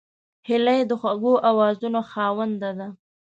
[0.47, 2.87] هیلۍ د خوږو آوازونو خاوند ده